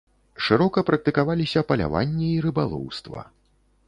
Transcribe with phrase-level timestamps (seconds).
[0.45, 3.27] Шырока практыкаваліся паляванне і рыбалоўства.